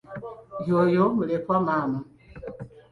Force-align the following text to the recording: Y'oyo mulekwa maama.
Y'oyo 0.67 1.03
mulekwa 1.15 1.55
maama. 1.65 1.99